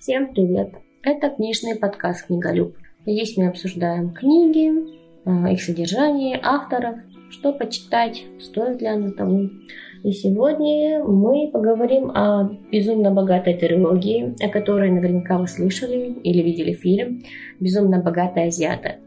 Всем 0.00 0.32
привет! 0.32 0.70
Это 1.02 1.28
книжный 1.28 1.76
подкаст 1.76 2.26
«Книголюб». 2.26 2.74
Здесь 3.04 3.36
мы 3.36 3.48
обсуждаем 3.48 4.14
книги, 4.14 4.72
э, 5.26 5.52
их 5.52 5.62
содержание, 5.62 6.40
авторов, 6.42 6.96
что 7.28 7.52
почитать, 7.52 8.24
стоит 8.40 8.80
ли 8.80 8.86
оно 8.86 9.10
того. 9.10 9.50
И 10.02 10.12
сегодня 10.12 11.04
мы 11.04 11.50
поговорим 11.52 12.12
о 12.14 12.48
безумно 12.72 13.10
богатой 13.10 13.58
трилогии, 13.58 14.34
о 14.42 14.48
которой 14.48 14.90
наверняка 14.90 15.36
вы 15.36 15.46
слышали 15.46 16.14
или 16.24 16.40
видели 16.40 16.72
фильм 16.72 17.22
«Безумно 17.60 18.00
богатые 18.00 18.46
азиаты». 18.46 19.00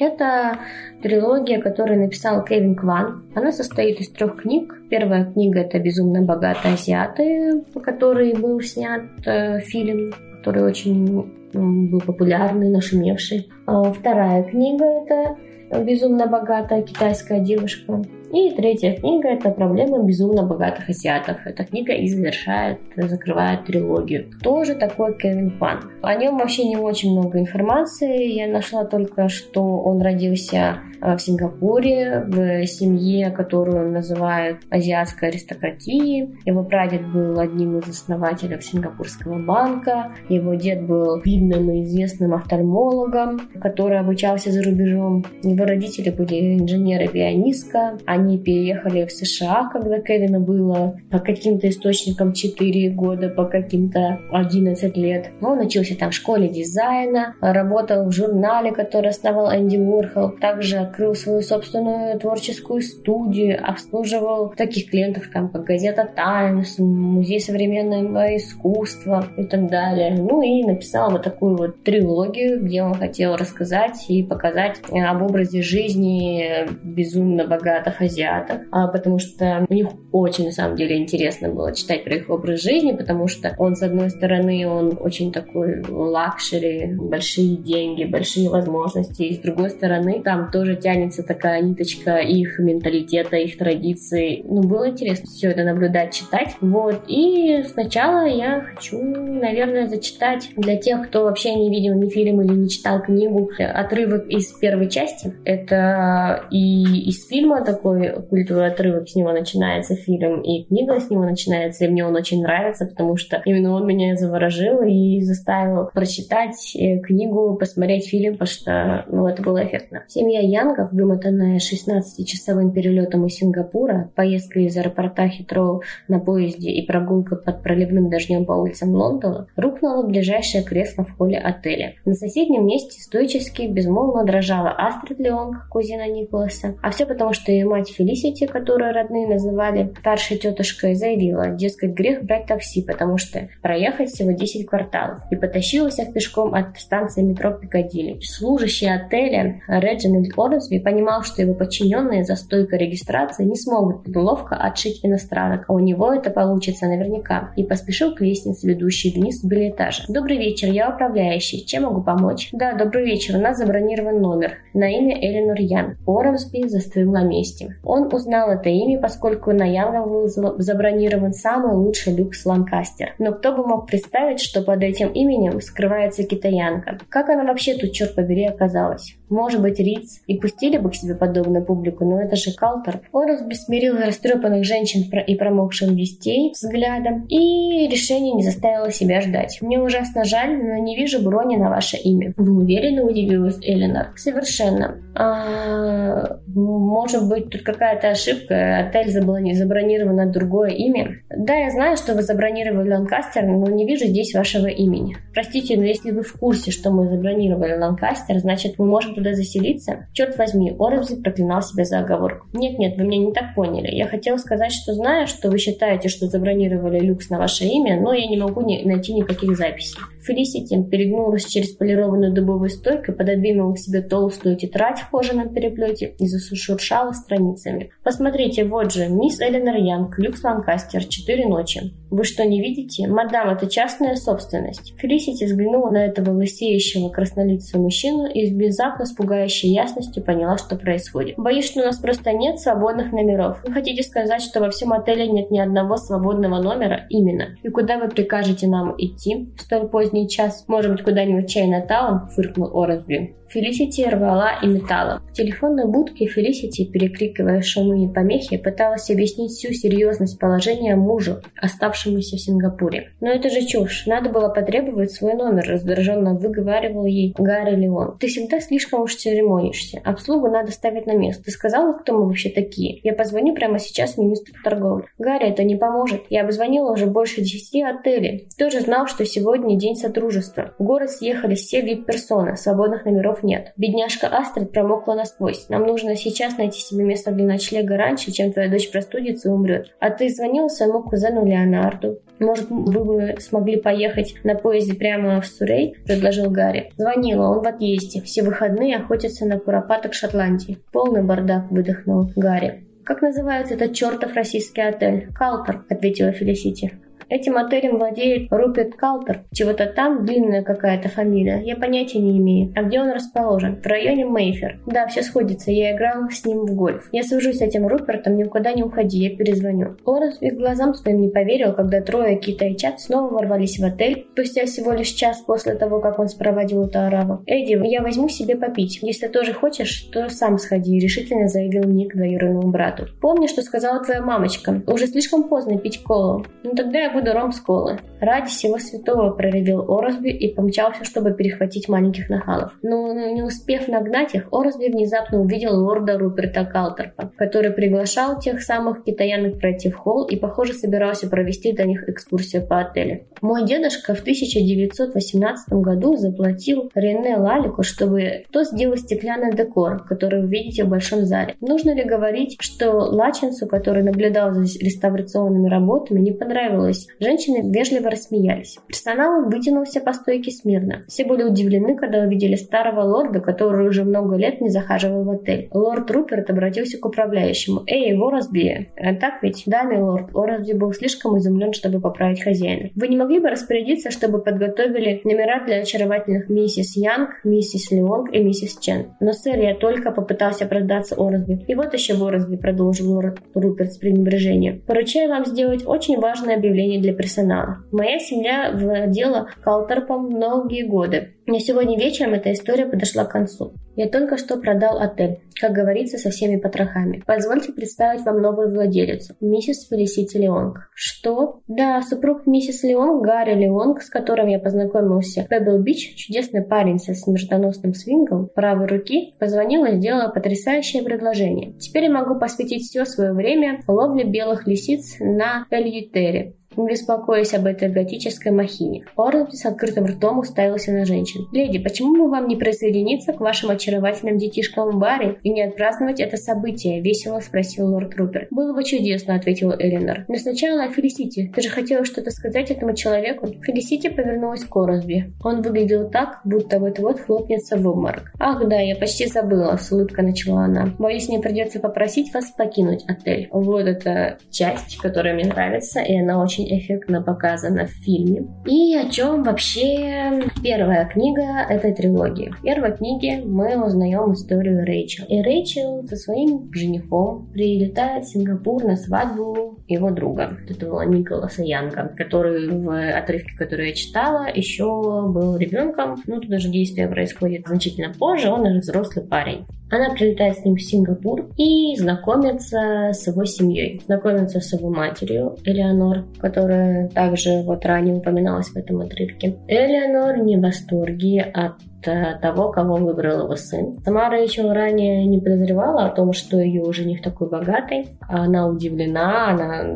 Это 0.00 0.60
трилогия, 1.02 1.60
которую 1.60 2.00
написал 2.00 2.42
Кевин 2.42 2.74
Кван. 2.74 3.24
Она 3.34 3.52
состоит 3.52 4.00
из 4.00 4.08
трех 4.08 4.40
книг. 4.40 4.74
Первая 4.88 5.30
книга 5.30 5.60
это 5.60 5.78
«Безумно 5.78 6.22
богатые 6.22 6.72
азиаты», 6.72 7.64
по 7.74 7.80
которой 7.80 8.32
был 8.32 8.58
снят 8.62 9.02
э, 9.26 9.60
фильм, 9.60 10.14
который 10.38 10.62
очень 10.64 11.30
был 11.52 12.00
популярный, 12.00 12.70
нашумевший. 12.70 13.48
А 13.66 13.92
вторая 13.92 14.44
книга 14.44 14.84
это 14.84 15.36
«Безумно 15.84 16.26
богатая 16.26 16.82
китайская 16.82 17.40
девушка». 17.40 18.02
И 18.32 18.50
третья 18.50 18.94
книга– 18.94 19.28
это 19.30 19.50
«Проблемы 19.50 20.04
безумно 20.04 20.42
богатых 20.42 20.90
азиатов». 20.90 21.38
Эта 21.46 21.64
книга 21.64 21.94
и 21.94 22.08
завершает, 22.08 22.78
закрывает 22.94 23.64
трилогию. 23.64 24.26
Кто 24.38 24.64
же 24.64 24.74
такой 24.74 25.16
Кевин 25.16 25.50
Фан? 25.52 25.90
О 26.02 26.14
нем 26.14 26.36
вообще 26.36 26.68
не 26.68 26.76
очень 26.76 27.12
много 27.12 27.38
информации. 27.38 28.34
Я 28.34 28.46
нашла 28.46 28.84
только, 28.84 29.30
что 29.30 29.78
он 29.78 30.02
родился 30.02 30.80
э, 31.00 31.16
в 31.16 31.20
Сингапуре, 31.20 32.24
в 32.26 32.66
семье, 32.66 33.30
которую 33.30 33.92
называют 33.92 34.58
азиатской 34.68 35.30
аристократией. 35.30 36.38
Его 36.44 36.64
прадед 36.64 37.10
был 37.10 37.38
одним 37.40 37.78
из 37.78 37.88
основателей 37.88 38.60
Сингапурского 38.60 39.38
банка. 39.38 40.12
Его 40.28 40.52
дед 40.52 40.86
был 40.86 41.18
видным 41.22 41.70
и 41.70 41.84
известным 41.84 42.34
офтальмологом, 42.34 43.40
который 43.58 43.98
обучался 43.98 44.50
за 44.50 44.62
рубежом. 44.62 45.24
Его 45.42 45.64
родители 45.64 46.10
были 46.10 46.58
инженеры-пианистка. 46.58 47.98
Они 48.04 48.17
переехали 48.38 49.06
в 49.06 49.12
США, 49.12 49.68
когда 49.72 50.00
Кевину 50.00 50.40
было 50.40 50.96
по 51.10 51.18
каким-то 51.18 51.68
источникам 51.68 52.32
4 52.32 52.90
года, 52.90 53.28
по 53.28 53.44
каким-то 53.44 54.18
11 54.32 54.96
лет. 54.96 55.30
Он 55.40 55.60
учился 55.60 55.96
там 55.96 56.10
в 56.10 56.14
школе 56.14 56.48
дизайна, 56.48 57.34
работал 57.40 58.06
в 58.06 58.12
журнале, 58.12 58.72
который 58.72 59.10
основал 59.10 59.52
Энди 59.54 59.76
Уорхол. 59.76 60.30
Также 60.40 60.78
открыл 60.78 61.14
свою 61.14 61.42
собственную 61.42 62.18
творческую 62.18 62.82
студию, 62.82 63.58
обслуживал 63.62 64.50
таких 64.50 64.90
клиентов, 64.90 65.24
там, 65.32 65.48
как 65.48 65.64
газета 65.64 66.08
«Таймс», 66.14 66.78
Музей 66.78 67.40
современного 67.40 68.36
искусства 68.36 69.26
и 69.36 69.44
так 69.44 69.68
далее. 69.68 70.16
Ну 70.18 70.42
и 70.42 70.64
написал 70.64 71.10
вот 71.10 71.22
такую 71.22 71.56
вот 71.56 71.82
трилогию, 71.82 72.62
где 72.62 72.82
он 72.82 72.94
хотел 72.94 73.36
рассказать 73.36 74.08
и 74.08 74.22
показать 74.22 74.80
об 74.90 75.22
образе 75.22 75.62
жизни 75.62 76.66
безумно 76.82 77.46
богатых 77.46 78.00
азиатов, 78.08 78.62
а, 78.70 78.88
потому 78.88 79.18
что 79.18 79.64
у 79.68 79.74
них 79.74 79.88
очень, 80.12 80.46
на 80.46 80.52
самом 80.52 80.76
деле, 80.76 80.96
интересно 80.96 81.48
было 81.48 81.74
читать 81.74 82.04
про 82.04 82.16
их 82.16 82.30
образ 82.30 82.62
жизни, 82.62 82.92
потому 82.92 83.28
что 83.28 83.54
он, 83.58 83.76
с 83.76 83.82
одной 83.82 84.10
стороны, 84.10 84.66
он 84.66 84.98
очень 85.00 85.32
такой 85.32 85.82
luxury, 85.88 86.94
большие 86.94 87.56
деньги, 87.56 88.04
большие 88.04 88.48
возможности, 88.48 89.22
и 89.22 89.34
с 89.34 89.38
другой 89.38 89.70
стороны, 89.70 90.22
там 90.22 90.50
тоже 90.50 90.76
тянется 90.76 91.22
такая 91.22 91.62
ниточка 91.62 92.18
их 92.18 92.58
менталитета, 92.58 93.36
их 93.36 93.58
традиций. 93.58 94.44
Ну, 94.48 94.62
было 94.62 94.90
интересно 94.90 95.26
все 95.26 95.50
это 95.50 95.64
наблюдать, 95.64 96.14
читать. 96.14 96.56
Вот, 96.60 97.02
и 97.06 97.62
сначала 97.70 98.26
я 98.26 98.60
хочу, 98.60 98.98
наверное, 99.00 99.86
зачитать 99.86 100.50
для 100.56 100.76
тех, 100.76 101.06
кто 101.08 101.24
вообще 101.24 101.54
не 101.54 101.70
видел 101.70 101.94
ни 101.94 102.08
фильм 102.08 102.40
или 102.42 102.54
не 102.54 102.68
читал 102.68 103.02
книгу, 103.02 103.50
отрывок 103.58 104.26
из 104.28 104.52
первой 104.52 104.88
части. 104.88 105.34
Это 105.44 106.44
и 106.50 107.08
из 107.08 107.26
фильма 107.26 107.64
такой 107.64 107.97
культурный 108.28 108.66
отрывок, 108.66 109.08
с 109.08 109.14
него 109.14 109.32
начинается 109.32 109.94
фильм, 109.94 110.40
и 110.42 110.64
книга 110.64 111.00
с 111.00 111.10
него 111.10 111.24
начинается, 111.24 111.84
и 111.84 111.88
мне 111.88 112.04
он 112.04 112.16
очень 112.16 112.42
нравится, 112.42 112.86
потому 112.86 113.16
что 113.16 113.42
именно 113.44 113.72
он 113.72 113.86
меня 113.86 114.16
заворожил 114.16 114.82
и 114.82 115.20
заставил 115.20 115.90
прочитать 115.92 116.74
э, 116.76 116.98
книгу, 116.98 117.56
посмотреть 117.56 118.08
фильм, 118.08 118.34
потому 118.34 118.48
что, 118.48 119.04
ну, 119.08 119.26
это 119.26 119.42
было 119.42 119.64
эффектно. 119.64 120.04
Семья 120.08 120.40
Янгов, 120.40 120.92
вымотанная 120.92 121.58
16-часовым 121.58 122.72
перелетом 122.72 123.26
из 123.26 123.36
Сингапура, 123.36 124.10
поездка 124.14 124.60
из 124.60 124.76
аэропорта 124.76 125.28
Хитроу 125.28 125.82
на 126.08 126.18
поезде 126.18 126.70
и 126.70 126.86
прогулка 126.86 127.36
под 127.36 127.62
проливным 127.62 128.10
дождем 128.10 128.44
по 128.44 128.52
улицам 128.52 128.90
Лондона, 128.90 129.46
рухнула 129.56 130.06
ближайшее 130.06 130.62
кресло 130.62 131.04
в 131.04 131.16
холле 131.16 131.38
отеля. 131.38 131.94
На 132.04 132.14
соседнем 132.14 132.66
месте 132.66 133.00
стоически 133.00 133.62
безмолвно 133.62 134.24
дрожала 134.24 134.70
Астрид 134.70 135.20
Леон, 135.20 135.56
кузина 135.70 136.08
Николаса, 136.08 136.76
а 136.82 136.90
все 136.90 137.06
потому, 137.06 137.32
что 137.32 137.52
ее 137.52 137.66
мать 137.66 137.87
Фелисити, 137.94 138.46
которую 138.46 138.92
родные 138.92 139.26
называли 139.26 139.92
старшей 140.00 140.38
тетушкой, 140.38 140.94
заявила, 140.94 141.48
дескать, 141.50 141.92
грех 141.92 142.22
брать 142.22 142.46
такси, 142.46 142.82
потому 142.82 143.18
что 143.18 143.48
проехать 143.62 144.10
всего 144.10 144.32
10 144.32 144.66
кварталов, 144.66 145.18
и 145.30 145.36
потащилась 145.36 145.98
их 145.98 146.12
пешком 146.12 146.54
от 146.54 146.78
станции 146.78 147.22
метро 147.22 147.52
Пикадилли. 147.52 148.18
Служащий 148.22 148.86
отеля 148.86 149.60
Реджинальд 149.68 150.32
Оренсби 150.36 150.78
понимал, 150.78 151.22
что 151.22 151.42
его 151.42 151.54
подчиненные 151.54 152.24
за 152.24 152.36
стойкой 152.36 152.78
регистрации 152.78 153.44
не 153.44 153.56
смогут 153.56 154.06
ловко 154.14 154.56
отшить 154.56 155.00
иностранок, 155.04 155.64
а 155.68 155.72
у 155.72 155.78
него 155.78 156.12
это 156.12 156.30
получится 156.30 156.86
наверняка, 156.86 157.52
и 157.56 157.64
поспешил 157.64 158.14
к 158.14 158.20
лестнице, 158.20 158.66
ведущей 158.68 159.10
вниз 159.10 159.40
с 159.40 159.44
билетажа. 159.44 160.04
«Добрый 160.08 160.38
вечер, 160.38 160.70
я 160.70 160.90
управляющий. 160.90 161.64
Чем 161.64 161.84
могу 161.84 162.02
помочь?» 162.02 162.48
«Да, 162.52 162.74
добрый 162.74 163.04
вечер, 163.04 163.36
у 163.36 163.40
нас 163.40 163.58
забронирован 163.58 164.20
номер 164.20 164.54
на 164.74 164.90
имя 164.90 165.16
Эленор 165.20 165.60
Ян». 165.60 165.96
Оренсби 166.06 166.68
застыл 166.68 167.10
на 167.10 167.24
месте. 167.24 167.76
Он 167.82 168.12
узнал 168.12 168.50
это 168.50 168.68
имя, 168.68 169.00
поскольку 169.00 169.52
на 169.52 169.64
Янга 169.64 170.06
был 170.06 170.26
забронирован 170.28 171.32
самый 171.32 171.74
лучший 171.74 172.14
люкс 172.14 172.44
Ланкастер. 172.46 173.14
Но 173.18 173.32
кто 173.32 173.52
бы 173.52 173.66
мог 173.66 173.86
представить, 173.86 174.40
что 174.40 174.62
под 174.62 174.82
этим 174.82 175.08
именем 175.08 175.60
скрывается 175.60 176.24
китаянка? 176.24 176.98
Как 177.08 177.28
она 177.28 177.44
вообще 177.44 177.74
тут, 177.74 177.92
черт 177.92 178.14
побери, 178.14 178.46
оказалась? 178.46 179.17
Может 179.30 179.60
быть, 179.60 179.78
Риц 179.78 180.20
и 180.26 180.38
пустили 180.38 180.78
бы 180.78 180.90
к 180.90 180.94
себе 180.94 181.14
подобную 181.14 181.64
публику, 181.64 182.04
но 182.04 182.20
это 182.20 182.36
же 182.36 182.52
Калтер. 182.52 183.00
Он 183.12 183.28
смирил 183.54 183.96
растрепанных 183.96 184.64
женщин 184.64 185.04
и 185.26 185.34
промокших 185.34 185.94
детей 185.94 186.52
взглядом, 186.52 187.26
и 187.28 187.88
решение 187.88 188.34
не 188.34 188.42
заставило 188.42 188.90
себя 188.90 189.20
ждать. 189.20 189.58
Мне 189.60 189.80
ужасно 189.80 190.24
жаль, 190.24 190.56
но 190.56 190.76
не 190.76 190.96
вижу 190.96 191.22
брони 191.22 191.56
на 191.56 191.68
ваше 191.68 191.96
имя. 191.96 192.32
Вы 192.36 192.56
уверены, 192.56 193.02
удивилась 193.02 193.58
Эленор? 193.62 194.12
Совершенно. 194.16 194.98
А, 195.14 196.38
может 196.46 197.28
быть, 197.28 197.50
тут 197.50 197.62
какая-то 197.62 198.10
ошибка, 198.10 198.78
отель 198.78 199.10
забронирован 199.10 200.16
на 200.16 200.26
другое 200.26 200.70
имя. 200.70 201.20
Да, 201.28 201.54
я 201.54 201.70
знаю, 201.70 201.96
что 201.96 202.14
вы 202.14 202.22
забронировали 202.22 202.90
Ланкастер, 202.90 203.44
но 203.44 203.66
не 203.68 203.86
вижу 203.86 204.06
здесь 204.06 204.34
вашего 204.34 204.66
имени. 204.66 205.16
Простите, 205.34 205.76
но 205.76 205.84
если 205.84 206.10
вы 206.10 206.22
в 206.22 206.32
курсе, 206.38 206.70
что 206.70 206.90
мы 206.90 207.08
забронировали 207.08 207.74
Ланкастер, 207.74 208.38
значит, 208.38 208.78
мы 208.78 208.86
можем 208.86 209.14
туда 209.18 209.34
заселиться? 209.34 210.06
Черт 210.12 210.38
возьми, 210.38 210.74
Оревзи 210.78 211.22
проклинал 211.22 211.62
себя 211.62 211.84
за 211.84 211.98
оговорку. 212.00 212.46
Нет-нет, 212.52 212.96
вы 212.96 213.04
меня 213.04 213.26
не 213.26 213.32
так 213.32 213.54
поняли. 213.54 213.94
Я 213.94 214.06
хотел 214.06 214.38
сказать, 214.38 214.72
что 214.72 214.94
знаю, 214.94 215.26
что 215.26 215.50
вы 215.50 215.58
считаете, 215.58 216.08
что 216.08 216.26
забронировали 216.26 217.00
люкс 217.00 217.30
на 217.30 217.38
ваше 217.38 217.64
имя, 217.64 218.00
но 218.00 218.12
я 218.12 218.26
не 218.26 218.36
могу 218.36 218.62
не 218.62 218.84
найти 218.84 219.12
никаких 219.12 219.56
записей. 219.56 219.98
Фелисити 220.28 220.82
перегнулась 220.82 221.46
через 221.46 221.70
полированную 221.70 222.32
дубовую 222.32 222.68
стойку, 222.68 223.12
пододвинула 223.12 223.72
к 223.74 223.78
себе 223.78 224.02
толстую 224.02 224.56
тетрадь 224.56 225.00
в 225.00 225.10
кожаном 225.10 225.54
переплете 225.54 226.14
и 226.18 226.26
засушуршала 226.26 227.12
страницами. 227.12 227.90
«Посмотрите, 228.04 228.64
вот 228.64 228.92
же, 228.92 229.08
мисс 229.08 229.40
Эленор 229.40 229.76
Янг, 229.76 230.18
люкс 230.18 230.44
Ланкастер, 230.44 231.04
четыре 231.06 231.46
ночи. 231.46 231.94
Вы 232.10 232.24
что, 232.24 232.44
не 232.44 232.60
видите? 232.60 233.06
Мадам, 233.06 233.48
это 233.48 233.68
частная 233.68 234.16
собственность». 234.16 234.94
Фелисити 234.98 235.44
взглянула 235.44 235.90
на 235.90 236.04
этого 236.04 236.30
лысеющего 236.32 237.08
краснолицего 237.08 237.80
мужчину 237.80 238.26
и 238.26 238.52
внезапно 238.52 239.06
с 239.08 239.12
пугающей 239.12 239.70
ясностью 239.70 240.22
поняла, 240.22 240.58
что 240.58 240.76
происходит. 240.76 241.36
«Боюсь, 241.36 241.66
что 241.66 241.80
у 241.80 241.84
нас 241.84 241.98
просто 241.98 242.32
нет 242.32 242.60
свободных 242.60 243.12
номеров. 243.12 243.58
Вы 243.64 243.72
хотите 243.72 244.02
сказать, 244.02 244.42
что 244.42 244.60
во 244.60 244.70
всем 244.70 244.92
отеле 244.92 245.26
нет 245.28 245.50
ни 245.50 245.58
одного 245.58 245.96
свободного 245.96 246.62
номера? 246.62 247.06
Именно. 247.08 247.56
И 247.62 247.68
куда 247.68 247.98
вы 247.98 248.08
прикажете 248.08 248.66
нам 248.66 248.94
идти 248.98 249.48
в 249.56 249.60
столь 249.62 249.88
поздний 249.88 250.28
час? 250.28 250.64
Может 250.68 250.92
быть, 250.92 251.02
куда-нибудь 251.02 251.46
в 251.46 251.52
Чайна-таун?»— 251.52 252.28
фыркнул 252.34 252.70
Оренсби. 252.80 253.34
Фелисити 253.48 254.02
рвала 254.02 254.58
и 254.62 254.66
металла. 254.66 255.22
В 255.30 255.32
телефонной 255.32 255.86
будке 255.86 256.26
Фелисити, 256.26 256.84
перекрикивая 256.84 257.62
шумы 257.62 258.04
и 258.04 258.08
помехи, 258.08 258.58
пыталась 258.58 259.10
объяснить 259.10 259.52
всю 259.52 259.72
серьезность 259.72 260.38
положения 260.38 260.96
мужу, 260.96 261.40
оставшемуся 261.56 262.36
в 262.36 262.40
Сингапуре. 262.40 263.12
Но 263.20 263.30
это 263.30 263.48
же 263.48 263.64
чушь. 263.64 264.04
Надо 264.06 264.28
было 264.28 264.48
потребовать 264.48 265.12
свой 265.12 265.34
номер, 265.34 265.64
раздраженно 265.66 266.34
выговаривал 266.34 267.06
ей 267.06 267.34
Гарри 267.38 267.76
Леон. 267.76 268.18
Ты 268.18 268.26
всегда 268.26 268.60
слишком 268.60 268.97
слишком 268.98 269.02
уж 269.02 269.16
церемонишься. 269.16 270.00
Обслугу 270.04 270.48
надо 270.48 270.72
ставить 270.72 271.06
на 271.06 271.12
место. 271.12 271.44
Ты 271.44 271.50
сказала, 271.50 271.92
кто 271.92 272.12
мы 272.12 272.26
вообще 272.26 272.50
такие? 272.50 273.00
Я 273.02 273.12
позвоню 273.12 273.54
прямо 273.54 273.78
сейчас 273.78 274.18
министру 274.18 274.54
торговли. 274.62 275.06
Гарри, 275.18 275.48
это 275.48 275.64
не 275.64 275.76
поможет. 275.76 276.22
Я 276.30 276.44
обзвонила 276.44 276.92
уже 276.92 277.06
больше 277.06 277.40
десяти 277.40 277.82
отелей. 277.82 278.48
Кто 278.54 278.70
же 278.70 278.80
знал, 278.80 279.06
что 279.06 279.24
сегодня 279.24 279.76
день 279.76 279.96
сотрудничества? 279.96 280.74
В 280.78 280.84
город 280.84 281.10
съехали 281.10 281.54
все 281.54 281.80
вип-персоны, 281.80 282.56
свободных 282.56 283.04
номеров 283.04 283.42
нет. 283.42 283.72
Бедняжка 283.76 284.28
Астрид 284.28 284.72
промокла 284.72 285.14
насквозь. 285.14 285.68
Нам 285.68 285.84
нужно 285.84 286.16
сейчас 286.16 286.58
найти 286.58 286.80
себе 286.80 287.04
место 287.04 287.30
для 287.30 287.46
ночлега 287.46 287.96
раньше, 287.96 288.32
чем 288.32 288.52
твоя 288.52 288.68
дочь 288.70 288.90
простудится 288.90 289.48
и 289.48 289.52
умрет. 289.52 289.94
А 290.00 290.10
ты 290.10 290.28
звонил 290.28 290.68
своему 290.68 291.02
кузену 291.02 291.46
Леонарду? 291.46 292.18
Может, 292.38 292.66
вы 292.70 293.04
бы 293.04 293.36
смогли 293.40 293.80
поехать 293.80 294.34
на 294.44 294.54
поезде 294.54 294.94
прямо 294.94 295.40
в 295.40 295.46
Сурей? 295.46 295.96
Предложил 296.06 296.50
Гарри. 296.50 296.92
Звонила, 296.96 297.48
он 297.48 297.62
в 297.62 297.66
отъезде. 297.66 298.20
Все 298.22 298.42
выходные 298.42 298.87
охотятся 298.94 299.46
на 299.46 299.58
куропаток 299.58 300.14
Шотландии. 300.14 300.78
Полный 300.92 301.22
бардак, 301.22 301.70
выдохнул 301.70 302.30
Гарри. 302.36 302.84
«Как 303.04 303.22
называется 303.22 303.74
этот 303.74 303.94
чертов 303.94 304.34
российский 304.34 304.82
отель?» 304.82 305.28
«Калтер»,— 305.34 305.84
ответила 305.88 306.30
Фелисити. 306.32 306.92
Этим 307.28 307.56
отелем 307.56 307.98
владеет 307.98 308.48
Руперт 308.50 308.94
Калтер. 308.94 309.44
Чего-то 309.52 309.86
там 309.86 310.24
длинная 310.24 310.62
какая-то 310.62 311.08
фамилия. 311.08 311.60
Я 311.62 311.76
понятия 311.76 312.18
не 312.18 312.38
имею. 312.38 312.72
А 312.74 312.82
где 312.82 313.00
он 313.00 313.10
расположен? 313.10 313.80
В 313.82 313.86
районе 313.86 314.24
Мейфер. 314.24 314.80
Да, 314.86 315.06
все 315.06 315.22
сходится. 315.22 315.70
Я 315.70 315.94
играл 315.94 316.30
с 316.30 316.44
ним 316.44 316.66
в 316.66 316.74
гольф. 316.74 317.08
Я 317.12 317.22
свяжусь 317.22 317.58
с 317.58 317.62
этим 317.62 317.86
Рупертом, 317.86 318.36
никуда 318.36 318.72
не 318.72 318.82
уходи, 318.82 319.18
я 319.18 319.36
перезвоню. 319.36 319.96
Лоренс 320.04 320.38
и 320.40 320.50
глазам 320.50 320.94
своим 320.94 321.20
не 321.20 321.28
поверил, 321.28 321.72
когда 321.72 322.00
трое 322.00 322.36
китайчат 322.36 323.00
снова 323.00 323.32
ворвались 323.32 323.78
в 323.78 323.84
отель, 323.84 324.26
спустя 324.32 324.66
всего 324.66 324.92
лишь 324.92 325.08
час 325.08 325.42
после 325.46 325.74
того, 325.74 326.00
как 326.00 326.18
он 326.18 326.28
спроводил 326.28 326.84
эту 326.86 327.00
араву. 327.00 327.42
«Эдди, 327.46 327.78
я 327.86 328.02
возьму 328.02 328.28
себе 328.28 328.56
попить. 328.56 328.98
Если 329.02 329.28
тоже 329.28 329.52
хочешь, 329.52 330.02
то 330.12 330.28
сам 330.28 330.58
сходи»,— 330.58 330.98
решительно 331.00 331.48
заявил 331.48 331.84
Ник 331.84 332.14
двоюродному 332.14 332.70
брату. 332.70 333.06
«Помни, 333.20 333.46
что 333.46 333.62
сказала 333.62 334.02
твоя 334.04 334.22
мамочка. 334.22 334.82
Уже 334.86 335.06
слишком 335.06 335.44
поздно 335.44 335.78
пить 335.78 336.02
колу. 336.02 336.44
Ну 336.62 336.74
тогда 336.74 337.00
я 337.00 337.10
буду 337.18 337.32
ром 337.32 337.52
с 337.52 337.60
колы. 337.60 337.98
Ради 338.20 338.48
всего 338.48 338.78
святого 338.78 339.30
проревел 339.30 339.84
Оросби 339.88 340.30
и 340.30 340.52
помчался, 340.52 341.04
чтобы 341.04 341.32
перехватить 341.34 341.88
маленьких 341.88 342.28
нахалов. 342.28 342.72
Но 342.82 343.12
не 343.12 343.42
успев 343.42 343.86
нагнать 343.88 344.34
их, 344.34 344.48
Оросби 344.52 344.88
внезапно 344.88 345.40
увидел 345.40 345.84
лорда 345.84 346.18
Руперта 346.18 346.64
Калтерпа, 346.64 347.32
который 347.36 347.70
приглашал 347.70 348.38
тех 348.40 348.62
самых 348.62 349.04
китаянок 349.04 349.58
пройти 349.58 349.90
в 349.90 349.96
холл 349.96 350.24
и, 350.24 350.36
похоже, 350.36 350.74
собирался 350.74 351.28
провести 351.28 351.72
для 351.72 351.84
них 351.84 352.08
экскурсию 352.08 352.66
по 352.66 352.80
отелю. 352.80 353.24
Мой 353.40 353.64
дедушка 353.64 354.14
в 354.14 354.20
1918 354.20 355.72
году 355.74 356.16
заплатил 356.16 356.90
Рене 356.94 357.36
Лалику, 357.36 357.82
чтобы 357.82 358.44
то 358.50 358.64
сделал 358.64 358.96
стеклянный 358.96 359.54
декор, 359.54 360.04
который 360.04 360.42
вы 360.42 360.48
видите 360.48 360.84
в 360.84 360.88
большом 360.88 361.24
зале. 361.24 361.54
Нужно 361.60 361.94
ли 361.94 362.02
говорить, 362.02 362.56
что 362.60 362.90
Лаченсу, 362.90 363.66
который 363.66 364.02
наблюдал 364.02 364.52
за 364.52 364.62
реставрационными 364.62 365.68
работами, 365.68 366.20
не 366.20 366.32
понравилось 366.32 367.07
Женщины 367.20 367.70
вежливо 367.70 368.10
рассмеялись. 368.10 368.78
Персонал 368.86 369.44
вытянулся 369.44 370.00
по 370.00 370.12
стойке 370.12 370.50
смирно. 370.50 371.04
Все 371.08 371.24
были 371.24 371.42
удивлены, 371.42 371.96
когда 371.96 372.20
увидели 372.20 372.54
старого 372.54 373.00
лорда, 373.02 373.40
который 373.40 373.88
уже 373.88 374.04
много 374.04 374.36
лет 374.36 374.60
не 374.60 374.68
захаживал 374.68 375.24
в 375.24 375.30
отель. 375.30 375.68
Лорд 375.72 376.10
Руперт 376.10 376.50
обратился 376.50 376.98
к 376.98 377.04
управляющему. 377.04 377.82
«Эй, 377.86 378.14
Воросби, 378.16 378.90
а 378.96 379.14
так 379.14 379.42
ведь?» 379.42 379.62
«Да, 379.66 379.82
милорд». 379.82 380.32
Воросби 380.32 380.72
был 380.72 380.92
слишком 380.92 381.38
изумлен, 381.38 381.72
чтобы 381.72 382.00
поправить 382.00 382.42
хозяина. 382.42 382.90
«Вы 382.94 383.08
не 383.08 383.16
могли 383.16 383.40
бы 383.40 383.50
распорядиться, 383.50 384.10
чтобы 384.10 384.40
подготовили 384.40 385.20
номера 385.24 385.64
для 385.64 385.80
очаровательных 385.80 386.48
миссис 386.48 386.96
Янг, 386.96 387.40
миссис 387.44 387.90
Леонг 387.90 388.32
и 388.32 388.38
миссис 388.38 388.78
Чен?» 388.78 389.12
«Но, 389.20 389.32
сэр, 389.32 389.58
я 389.58 389.74
только 389.74 390.10
попытался 390.10 390.66
продаться 390.66 391.14
Оросби». 391.16 391.64
«И 391.66 391.74
вот 391.74 391.92
еще 391.94 392.14
Воросби», 392.14 392.56
продолжил 392.56 393.12
лорд 393.12 393.38
Руперт 393.54 393.92
с 393.92 393.98
пренебрежением. 393.98 394.82
«Поручаю 394.86 395.28
вам 395.30 395.46
сделать 395.46 395.86
очень 395.86 396.18
важное 396.18 396.56
объявление 396.56 396.97
для 397.00 397.14
персонала. 397.14 397.78
Моя 397.92 398.18
семья 398.18 398.72
владела 398.72 399.48
Калтерпом 399.62 400.26
многие 400.26 400.84
годы. 400.84 401.34
Но 401.46 401.58
сегодня 401.58 401.98
вечером 401.98 402.34
эта 402.34 402.52
история 402.52 402.84
подошла 402.84 403.24
к 403.24 403.32
концу. 403.32 403.72
Я 403.96 404.06
только 404.06 404.36
что 404.36 404.58
продал 404.58 404.98
отель, 404.98 405.40
как 405.58 405.72
говорится, 405.72 406.18
со 406.18 406.30
всеми 406.30 406.56
потрохами. 406.56 407.22
Позвольте 407.26 407.72
представить 407.72 408.24
вам 408.24 408.40
новую 408.42 408.70
владелицу, 408.70 409.34
миссис 409.40 409.88
Фелисити 409.88 410.36
Леонг. 410.36 410.88
Что? 410.94 411.62
Да, 411.66 412.00
супруг 412.02 412.46
миссис 412.46 412.84
Леонг, 412.84 413.24
Гарри 413.24 413.54
Леонг, 413.54 414.02
с 414.02 414.10
которым 414.10 414.46
я 414.46 414.58
познакомился 414.58 415.42
в 415.42 415.48
Пебл-Бич, 415.48 416.14
чудесный 416.16 416.62
парень 416.62 416.98
со 416.98 417.14
смертоносным 417.14 417.94
свингом 417.94 418.50
правой 418.54 418.86
руки, 418.86 419.34
позвонила 419.40 419.86
и 419.86 419.96
сделала 419.96 420.28
потрясающее 420.28 421.02
предложение. 421.02 421.72
Теперь 421.78 422.04
я 422.04 422.10
могу 422.10 422.38
посвятить 422.38 422.84
все 422.84 423.06
свое 423.06 423.32
время 423.32 423.80
ловле 423.88 424.24
белых 424.24 424.66
лисиц 424.66 425.16
на 425.18 425.66
Эльютере 425.70 426.57
не 426.78 426.88
беспокоясь 426.88 427.54
об 427.54 427.66
этой 427.66 427.88
готической 427.88 428.52
махине. 428.52 429.04
Орланд 429.16 429.54
с 429.54 429.66
открытым 429.66 430.06
ртом 430.06 430.38
уставился 430.38 430.92
на 430.92 431.04
женщин. 431.04 431.46
«Леди, 431.52 431.78
почему 431.78 432.16
бы 432.16 432.30
вам 432.30 432.48
не 432.48 432.56
присоединиться 432.56 433.32
к 433.32 433.40
вашим 433.40 433.70
очаровательным 433.70 434.38
детишкам 434.38 434.90
в 434.90 434.98
баре 434.98 435.38
и 435.42 435.50
не 435.50 435.62
отпраздновать 435.62 436.20
это 436.20 436.36
событие?»– 436.36 437.00
весело 437.02 437.40
спросил 437.40 437.86
лорд 437.86 438.14
Руперт. 438.16 438.48
«Было 438.50 438.72
бы 438.72 438.84
чудесно»,– 438.84 439.34
ответила 439.36 439.76
Элинор. 439.78 440.24
«Но 440.28 440.36
сначала 440.36 440.88
Фелисити. 440.88 441.52
Ты 441.54 441.62
же 441.62 441.68
хотела 441.68 442.04
что-то 442.04 442.30
сказать 442.30 442.70
этому 442.70 442.94
человеку?» 442.94 443.48
Фелисити 443.62 444.08
повернулась 444.08 444.64
к 444.64 444.76
Ормсби. 444.76 445.32
Он 445.42 445.62
выглядел 445.62 446.08
так, 446.10 446.40
будто 446.44 446.78
вот-вот 446.78 447.20
хлопнется 447.20 447.76
в 447.76 447.86
обморок. 447.86 448.32
«Ах 448.38 448.66
да, 448.68 448.80
я 448.80 448.96
почти 448.96 449.26
забыла»,– 449.26 449.76
с 449.80 449.90
улыбкой 449.92 450.24
начала 450.24 450.64
она. 450.64 450.94
«Боюсь, 450.98 451.28
мне 451.28 451.40
придется 451.40 451.80
попросить 451.80 452.32
вас 452.32 452.46
покинуть 452.50 453.04
отель». 453.06 453.48
Вот 453.50 453.86
эта 453.86 454.38
часть, 454.50 454.96
которая 454.98 455.34
мне 455.34 455.44
нравится, 455.44 456.00
и 456.00 456.16
она 456.16 456.42
очень 456.68 456.78
эффектно 456.78 457.22
показано 457.22 457.86
в 457.86 457.90
фильме. 457.90 458.46
И 458.66 458.94
о 458.96 459.08
чем 459.08 459.42
вообще 459.42 460.42
первая 460.62 461.06
книга 461.06 461.42
этой 461.68 461.94
трилогии. 461.94 462.50
В 462.50 462.62
первой 462.62 462.96
книге 462.96 463.42
мы 463.44 463.84
узнаем 463.84 464.32
историю 464.32 464.84
Рэйчел. 464.84 465.24
И 465.28 465.40
Рэйчел 465.42 466.06
со 466.06 466.16
своим 466.16 466.70
женихом 466.72 467.48
прилетает 467.52 468.24
в 468.24 468.28
Сингапур 468.28 468.84
на 468.84 468.96
свадьбу 468.96 469.78
его 469.88 470.10
друга, 470.10 470.58
этого 470.68 471.02
Николаса 471.02 471.62
Янга, 471.62 472.12
который 472.16 472.68
в 472.68 473.18
отрывке, 473.18 473.56
который 473.56 473.88
я 473.88 473.94
читала, 473.94 474.46
еще 474.52 474.84
был 474.84 475.56
ребенком. 475.56 476.22
Ну, 476.26 476.40
тут 476.40 476.50
даже 476.50 476.68
действие 476.68 477.08
происходит 477.08 477.66
значительно 477.66 478.12
позже, 478.18 478.50
он 478.50 478.62
уже 478.62 478.80
взрослый 478.80 479.24
парень. 479.24 479.64
Она 479.90 480.10
прилетает 480.10 480.58
с 480.58 480.64
ним 480.64 480.76
в 480.76 480.82
Сингапур 480.82 481.48
и 481.56 481.96
знакомится 481.96 483.10
с 483.12 483.26
его 483.26 483.44
семьей. 483.44 484.02
Знакомится 484.04 484.60
с 484.60 484.72
его 484.72 484.90
матерью, 484.90 485.56
Элеонор, 485.64 486.24
которая 486.38 487.08
также 487.08 487.62
вот 487.62 487.84
ранее 487.86 488.16
упоминалась 488.16 488.68
в 488.68 488.76
этом 488.76 489.00
отрывке. 489.00 489.56
Элеонор 489.66 490.38
не 490.38 490.56
в 490.56 490.60
восторге 490.60 491.42
от 491.42 491.76
э, 492.06 492.38
того, 492.40 492.70
кого 492.70 492.96
выбрал 492.96 493.44
его 493.44 493.56
сын. 493.56 493.96
Сама 494.04 494.28
Рэйчел 494.28 494.72
ранее 494.72 495.24
не 495.26 495.38
подозревала 495.38 496.06
о 496.06 496.10
том, 496.10 496.32
что 496.32 496.58
ее 496.58 496.92
жених 496.92 497.22
такой 497.22 497.48
богатый. 497.48 498.08
Она 498.28 498.68
удивлена, 498.68 499.50
она, 499.50 499.94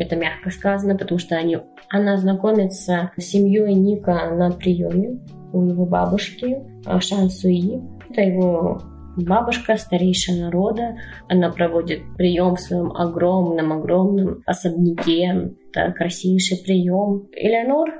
это 0.00 0.16
мягко 0.16 0.50
сказано, 0.50 0.96
потому 0.96 1.18
что 1.18 1.36
они, 1.36 1.58
она 1.90 2.16
знакомится 2.16 3.10
с 3.16 3.24
семьей 3.24 3.74
Ника 3.74 4.30
на 4.34 4.50
приеме 4.50 5.18
у 5.52 5.62
его 5.64 5.86
бабушки 5.86 6.58
Шан 7.00 7.30
Суи. 7.30 7.80
Это 8.10 8.22
его 8.22 8.80
бабушка, 9.16 9.76
старейшая 9.76 10.40
народа. 10.40 10.96
Она 11.28 11.50
проводит 11.50 12.00
прием 12.16 12.56
в 12.56 12.60
своем 12.60 12.92
огромном-огромном 12.92 14.42
особняке. 14.46 15.52
Это 15.72 15.92
красивейший 15.92 16.58
прием. 16.58 17.28
Элеонор 17.32 17.90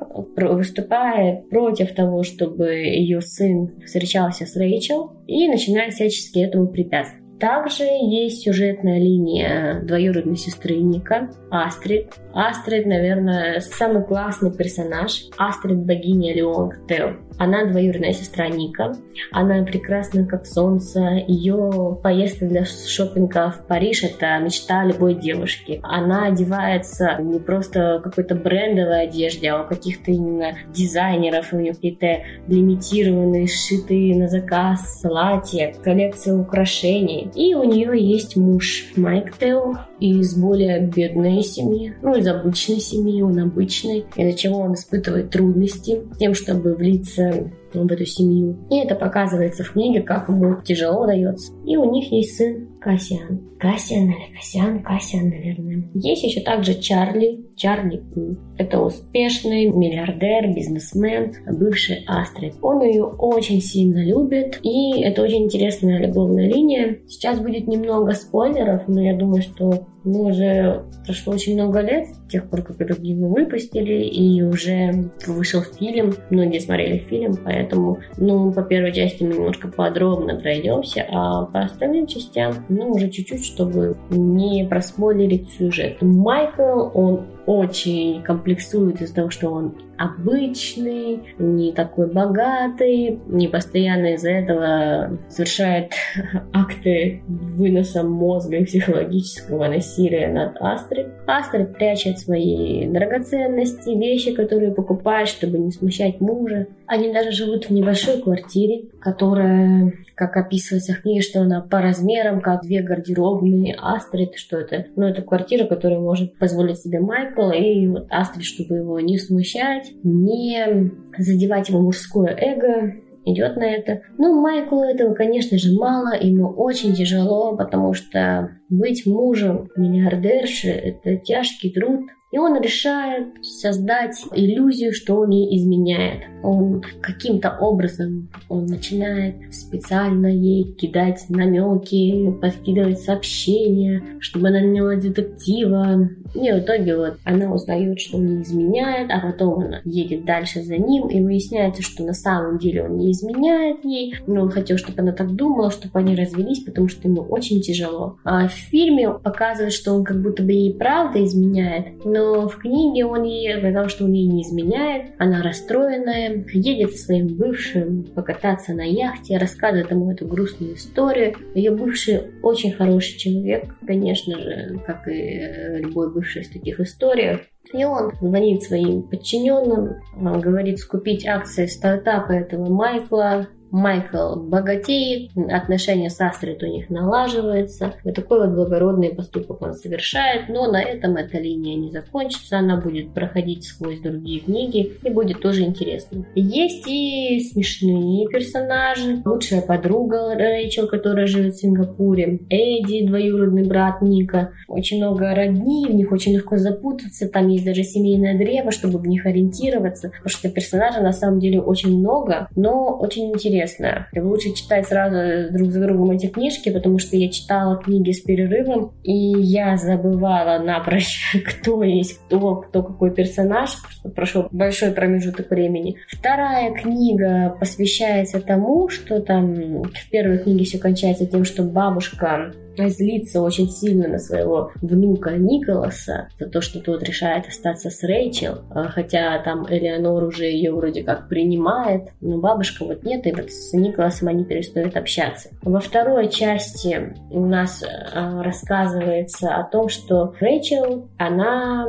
выступает 0.57 1.49
против 1.51 1.95
того, 1.95 2.23
чтобы 2.23 2.71
ее 2.71 3.21
сын 3.21 3.81
встречался 3.85 4.47
с 4.47 4.57
Рэйчел 4.57 5.13
и 5.27 5.49
начинает 5.49 5.95
всячески 5.95 6.39
этому 6.39 6.69
препятствовать. 6.69 7.26
Также 7.39 7.85
есть 7.85 8.43
сюжетная 8.43 8.99
линия 8.99 9.81
двоюродной 9.83 10.37
сестры 10.37 10.77
Ника, 10.77 11.29
Астрид. 11.51 12.15
Астрид, 12.33 12.87
наверное, 12.87 13.61
самый 13.61 14.05
классный 14.05 14.55
персонаж. 14.55 15.25
Астрид 15.37 15.79
богиня 15.79 16.35
Леонг 16.35 16.87
Тео. 16.89 17.15
Она 17.39 17.67
двоюродная 17.67 18.13
сестра 18.13 18.49
Ника. 18.49 18.95
Она 19.33 19.63
прекрасна 19.65 20.27
как 20.27 20.47
солнце. 20.47 21.25
Ее 21.29 21.99
поездка 22.03 22.47
для 22.47 22.65
шопинга 22.65 23.51
в 23.51 23.67
Париж– 23.67 24.03
это 24.05 24.39
мечта 24.39 24.85
любой 24.85 25.15
девушки. 25.15 25.81
Она 25.83 26.27
одевается 26.27 27.17
не 27.21 27.39
просто 27.39 28.01
какой-то 28.03 28.35
брендовой 28.35 29.03
одежде, 29.03 29.51
а 29.51 29.63
у 29.63 29.67
каких-то 29.67 30.11
именно 30.11 30.57
дизайнеров. 30.69 31.53
У 31.53 31.57
нее 31.57 31.75
какие-то 31.75 32.23
лимитированные, 32.49 33.47
сшитые 33.47 34.17
на 34.17 34.29
заказ 34.29 35.01
платья, 35.03 35.75
коллекция 35.83 36.35
украшений 36.35 37.26
И 37.35 37.55
у 37.55 37.65
нее 37.65 37.93
есть 37.99 38.37
муж 38.37 38.87
Майк 38.97 39.37
Тео 39.39 39.75
из 40.01 40.37
более 40.37 40.81
бедной 40.81 41.43
семьи, 41.43 41.95
ну, 42.03 42.17
из 42.17 42.27
обычной 42.27 42.81
семьи, 42.81 43.23
он 43.23 43.39
обычный, 43.39 44.05
из-за 44.15 44.37
чего 44.37 44.59
он 44.59 44.75
испытывает 44.75 45.31
трудности 45.31 46.03
тем, 46.19 46.35
чтобы 46.35 46.75
влиться 46.75 47.51
в 47.73 47.93
эту 47.93 48.07
семью. 48.07 48.57
И 48.71 48.79
это 48.79 48.95
показывается 48.95 49.65
в 49.65 49.73
книге, 49.73 50.03
как 50.03 50.29
ему 50.29 50.61
тяжело 50.63 51.07
дается. 51.07 51.53
И 51.65 51.77
у 51.77 51.91
них 51.91 52.11
есть 52.11 52.37
сын 52.37 52.69
Кассиан. 52.87 53.41
Кассиан 53.59 54.11
или 54.11 54.33
Кассиан? 54.33 54.81
Кассиан, 54.81 55.29
наверное. 55.29 55.91
Есть 55.95 56.23
еще 56.23 56.41
также 56.41 56.75
Чарли. 56.75 57.45
Чарли 57.57 57.97
Пу. 57.97 58.37
Это 58.59 58.81
успешный 58.81 59.67
миллиардер, 59.67 60.55
бизнесмен, 60.55 61.35
бывший 61.51 62.05
Астрид. 62.07 62.55
Он 62.63 62.83
ее 62.83 63.03
очень 63.03 63.61
сильно 63.61 64.05
любит. 64.05 64.61
И 64.63 65.03
это 65.03 65.23
очень 65.23 65.47
интересная 65.47 65.99
любовная 65.99 66.49
линия. 66.49 67.01
Сейчас 67.09 67.41
будет 67.41 67.67
немного 67.67 68.13
спойлеров, 68.13 68.87
но 68.87 69.03
я 69.03 69.17
думаю, 69.17 69.43
что 69.43 69.89
ну, 70.07 70.23
уже 70.23 70.85
прошло 71.05 71.35
очень 71.35 71.55
много 71.55 71.81
лет 71.81 72.07
с 72.07 72.31
тех 72.31 72.49
пор, 72.49 72.63
как 72.63 72.81
эту 72.81 72.95
книгу 72.95 73.27
выпустили, 73.27 74.05
и 74.05 74.41
уже 74.41 75.11
вышел 75.27 75.63
фильм. 75.63 76.15
Многие 76.31 76.61
смотрели 76.61 76.99
фильм, 76.99 77.37
поэтому, 77.45 77.99
ну, 78.17 78.53
по 78.53 78.63
первой 78.63 78.93
части 78.93 79.25
мы 79.25 79.35
немножко 79.35 79.67
подробно 79.67 80.37
пройдемся, 80.37 81.05
а 81.11 81.47
по 81.47 81.61
остальным 81.61 82.07
частям, 82.07 82.55
ну, 82.77 82.93
уже 82.93 83.09
чуть-чуть, 83.11 83.45
чтобы 83.45 83.97
не 84.11 84.67
проспойлерить 84.69 85.51
сюжет. 85.51 86.03
Майкл, 86.03 86.91
он 86.95 87.27
очень 87.47 88.23
комплексует 88.23 89.01
из-за 89.01 89.15
того, 89.15 89.31
что 89.31 89.51
он 89.51 89.75
обычный, 89.99 91.23
не 91.39 91.73
такой 91.73 92.13
богатый, 92.13 93.19
не 93.27 93.49
постоянно 93.49 94.15
из-за 94.15 94.31
этого 94.31 95.19
совершает 95.29 95.93
акты 96.53 97.23
выноса 97.27 98.03
мозга 98.03 98.59
и 98.59 98.65
психологического 98.65 99.69
насилия 99.69 100.29
над 100.29 100.57
Астрид. 100.61 101.09
Астрид 101.27 101.75
прячет 101.75 102.19
свои 102.19 102.87
драгоценности, 102.89 103.91
вещи, 103.91 104.33
которые 104.33 104.73
покупает, 104.73 105.29
чтобы 105.29 105.59
не 105.59 105.71
смущать 105.71 106.21
мужа. 106.21 106.67
Они 106.87 107.13
даже 107.13 107.33
живут 107.33 107.67
в 107.67 107.71
небольшой 107.71 108.21
квартире, 108.21 108.85
которая, 109.01 109.93
как 110.15 110.37
описывается 110.37 110.93
в 110.93 111.03
книге, 111.03 111.23
что 111.23 111.41
она 111.41 111.61
по 111.61 111.81
размерам, 111.81 112.41
как 112.41 112.63
две 112.63 112.83
гардеробные 112.83 113.75
Астрид, 113.79 114.35
что 114.37 114.59
это? 114.59 114.87
Ну, 114.95 115.07
это 115.07 115.23
квартира, 115.23 115.67
которую 115.67 116.03
может 116.03 116.37
позволить 116.39 116.81
себе 116.81 117.01
Майкл, 117.37 117.51
и 117.51 117.87
вот 117.87 118.07
Астрид, 118.11 118.45
чтобы 118.45 118.77
его 118.77 119.01
не 119.01 119.19
смущать, 119.19 119.93
не 120.03 120.93
задевать 121.19 121.69
его 121.69 121.81
мужское 121.81 122.35
эго, 122.37 122.95
идет 123.25 123.57
на 123.57 123.65
это. 123.65 124.03
Но 124.19 124.41
Майклу 124.41 124.85
этого, 124.85 125.15
конечно 125.15 125.59
же, 125.59 125.77
мало, 125.77 126.15
ему 126.19 126.49
очень 126.49 126.95
тяжело, 126.95 127.57
потому 127.57 127.93
что 127.93 128.51
быть 128.69 129.05
мужем 129.07 129.69
миллиардерши– 129.77 130.69
это 130.71 131.17
тяжкий 131.17 131.73
труд, 131.73 132.09
и 132.37 132.39
он 132.39 132.61
решает 132.61 133.29
создать 133.43 134.23
иллюзию, 134.35 134.93
что 134.93 135.15
он 135.21 135.31
ей 135.31 135.57
изменяет. 135.57 136.25
Он 136.43 136.85
каким-то 137.01 137.57
образом 137.59 138.29
он 138.51 138.67
начинает 138.67 139.37
специально 139.55 140.27
ей 140.27 140.65
кидать 140.65 141.25
намеки, 141.31 142.31
подкидывать 142.43 143.01
сообщения, 143.01 144.03
чтобы 144.21 144.49
она 144.49 144.61
наняла 144.61 144.97
детектива. 144.97 146.11
И 146.35 146.53
в 146.53 146.59
итоге 146.59 146.97
вот 146.99 147.17
она 147.25 147.51
узнает, 147.55 147.99
что 148.01 148.19
он 148.19 148.27
не 148.27 148.43
изменяет, 148.43 149.11
а 149.11 149.19
потом 149.21 149.61
она 149.61 149.81
едет 149.87 150.27
дальше 150.27 150.63
за 150.63 150.77
ним, 150.77 151.09
и 151.09 151.23
выясняется, 151.23 151.81
что 151.81 152.05
на 152.05 152.13
самом 152.13 152.59
деле 152.59 152.85
он 152.85 152.97
не 152.97 153.13
изменяет 153.13 153.83
ей, 153.83 154.15
но 154.27 154.43
он 154.43 154.51
хотел, 154.51 154.77
чтобы 154.77 155.01
она 155.01 155.13
так 155.13 155.35
думала, 155.35 155.71
чтобы 155.71 155.99
они 155.99 156.15
развелись, 156.15 156.63
потому 156.63 156.89
что 156.89 157.09
ему 157.09 157.23
очень 157.23 157.63
тяжело. 157.63 158.19
А 158.25 158.47
в 158.47 158.53
фильме 158.53 159.11
показывают, 159.11 159.73
что 159.73 159.95
он 159.95 160.05
как 160.05 160.21
будто 160.21 160.43
бы 160.43 160.53
ей 160.53 160.75
правда 160.75 161.25
изменяет, 161.25 162.05
но 162.05 162.26
в 162.49 162.59
книге 162.59 163.05
он 163.05 163.25
ей 163.25 163.59
сказал, 163.59 163.89
что 163.89 164.05
он 164.05 164.13
ей 164.13 164.27
не 164.27 164.43
изменяет, 164.43 165.13
она 165.19 165.43
расстроенная, 165.43 166.45
едет 166.53 166.93
со 166.93 167.05
своим 167.05 167.29
бывшим 167.29 168.05
покататься 168.15 168.75
на 168.75 168.83
яхте, 168.83 169.39
рассказывает 169.39 169.91
ему 169.91 170.11
эту 170.11 170.27
грустную 170.27 170.75
историю. 170.75 171.35
Ее 171.55 171.71
бывший 171.71 172.23
очень 172.43 172.73
хороший 172.73 173.19
человек, 173.19 173.75
конечно 173.87 174.39
же, 174.39 174.81
как 174.87 175.09
и 175.09 175.41
любой 175.79 176.13
бывший 176.13 176.45
в 176.45 176.53
таких 176.53 176.81
историях. 176.81 177.41
И 177.73 177.85
он 177.85 178.13
звонит 178.21 178.63
своим 178.63 179.03
подчиненным, 179.03 179.97
говорит 180.17 180.79
скупить 180.79 181.27
акции 181.27 181.67
стартапа 181.67 182.33
этого 182.33 182.73
Майкла, 182.73 183.49
Майкл 183.77 184.37
богатеет, 184.37 185.33
отношения 185.51 186.09
с 186.09 186.19
Астрид 186.19 186.63
у 186.63 186.67
них 186.67 186.89
налаживаются. 186.89 187.93
Вот 188.05 188.15
такой 188.15 188.41
вот 188.41 188.57
благородный 188.57 189.11
поступок 189.11 189.61
он 189.61 189.75
совершает, 189.75 190.49
но 190.49 190.71
на 190.71 190.81
этом 190.81 191.17
эта 191.17 191.39
линия 191.39 191.77
не 191.77 191.91
закончится, 191.91 192.59
она 192.59 192.79
будет 192.79 193.13
проходить 193.13 193.65
сквозь 193.65 194.01
другие 194.01 194.41
книги 194.41 194.95
и 195.03 195.11
будет 195.11 195.43
тоже 195.43 195.65
интересно. 195.65 196.25
Есть 196.35 196.89
и 196.89 197.39
смешные 197.53 198.27
персонажи. 198.29 199.21
Лучшая 199.27 199.61
подруга 199.61 200.35
Рэйчел, 200.35 200.89
которая 200.89 201.27
живет 201.27 201.55
в 201.55 201.61
Сингапуре, 201.61 202.41
Эдди, 202.49 203.07
двоюродный 203.07 203.65
брат 203.65 204.01
Ника. 204.01 204.53
Очень 204.69 205.05
много 205.05 205.35
родни, 205.35 205.85
в 205.87 205.95
них 205.95 206.13
очень 206.13 206.33
легко 206.33 206.57
запутаться, 206.57 207.29
там 207.29 207.49
есть 207.49 207.67
даже 207.67 207.83
семейное 207.83 208.39
древо, 208.39 208.71
чтобы 208.71 208.99
в 208.99 209.07
них 209.07 209.27
ориентироваться, 209.27 210.09
потому 210.09 210.31
что 210.31 210.49
персонажей 210.49 211.03
на 211.03 211.13
самом 211.13 211.41
деле 211.41 211.61
очень 211.61 211.99
много, 211.99 212.49
но 212.57 212.97
очень 212.99 213.31
интересно 213.33 213.66
интересно. 213.67 214.07
Лучше 214.17 214.53
читать 214.55 214.87
сразу 214.87 215.53
друг 215.53 215.71
за 215.71 215.81
другом 215.87 216.13
эти 216.13 216.27
книжки, 216.27 216.71
потому 216.71 216.99
что 216.99 217.17
я 217.17 217.31
читала 217.31 217.77
книги 217.77 218.13
с 218.13 218.21
перерывом, 218.21 218.93
и 219.03 219.13
я 219.13 219.77
забывала 219.77 220.63
напрочь, 220.63 221.37
кто 221.45 221.83
есть 221.83 222.21
кто, 222.27 222.57
кто 222.57 222.83
какой 222.83 223.13
персонаж, 223.13 223.71
что 223.91 224.09
прошел 224.09 224.49
большой 224.51 224.93
промежуток 224.93 225.51
времени. 225.51 225.97
Вторая 226.09 226.73
книга 226.73 227.57
посвящается 227.59 228.41
тому, 228.41 228.89
что 228.89 229.21
там 229.21 229.83
в 229.83 230.11
первой 230.11 230.39
книге 230.39 230.65
все 230.65 230.79
кончается 230.79 231.27
тем, 231.27 231.45
что 231.45 231.63
бабушка 231.63 232.53
злится 232.89 233.41
очень 233.41 233.69
сильно 233.69 234.09
на 234.09 234.19
своего 234.19 234.73
внука 234.81 235.33
Николаса 235.33 236.29
за 236.39 236.49
то, 236.49 236.61
что 236.61 236.81
тот 236.81 237.03
решает 237.03 237.47
остаться 237.47 237.91
с 237.91 238.03
Рэйчел, 238.03 238.63
а, 238.71 238.85
хотя 238.89 239.39
там 239.39 239.67
Элеонор 239.69 240.25
уже 240.25 240.45
ее 240.45 240.73
вроде 240.73 241.03
как 241.03 241.29
принимает, 241.29 242.09
но 242.21 242.39
бабушка 242.39 242.85
вот 242.85 243.05
нет, 243.05 243.27
и 243.27 243.33
вот 243.33 243.51
с 243.51 243.73
Николасом 243.73 244.29
они 244.29 244.45
перестают 244.45 244.97
общаться. 244.97 245.51
Во 245.63 245.81
второй 245.81 246.29
части 246.29 247.15
у 247.31 247.45
нас 247.45 247.83
а, 248.15 248.43
рассказывается 248.43 249.55
о 249.55 249.65
том, 249.65 249.89
что 249.89 250.35
Рэйчел, 250.41 251.09
она 251.19 251.87